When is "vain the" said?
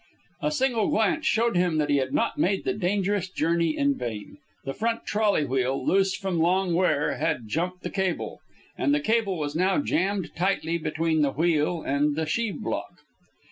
3.95-4.73